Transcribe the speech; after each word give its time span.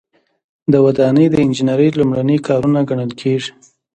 دا 0.71 0.77
ودانۍ 0.85 1.25
د 1.31 1.35
انجنیری 1.45 1.89
لومړني 1.99 2.37
کارونه 2.47 2.79
ګڼل 2.89 3.11
کیږي. 3.21 3.51